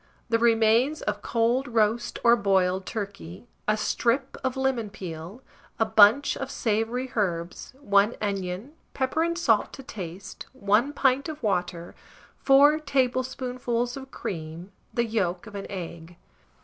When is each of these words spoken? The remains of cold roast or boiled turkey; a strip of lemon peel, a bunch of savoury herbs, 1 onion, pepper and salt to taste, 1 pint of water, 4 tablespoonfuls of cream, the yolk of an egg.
The 0.29 0.39
remains 0.39 1.03
of 1.03 1.21
cold 1.21 1.67
roast 1.67 2.17
or 2.23 2.35
boiled 2.35 2.87
turkey; 2.87 3.45
a 3.67 3.77
strip 3.77 4.35
of 4.43 4.57
lemon 4.57 4.89
peel, 4.89 5.43
a 5.77 5.85
bunch 5.85 6.35
of 6.35 6.49
savoury 6.49 7.11
herbs, 7.15 7.75
1 7.79 8.15
onion, 8.19 8.73
pepper 8.95 9.21
and 9.21 9.37
salt 9.37 9.71
to 9.73 9.83
taste, 9.83 10.47
1 10.53 10.93
pint 10.93 11.29
of 11.29 11.43
water, 11.43 11.93
4 12.39 12.79
tablespoonfuls 12.79 13.95
of 13.95 14.09
cream, 14.09 14.71
the 14.91 15.05
yolk 15.05 15.45
of 15.45 15.53
an 15.53 15.67
egg. 15.69 16.15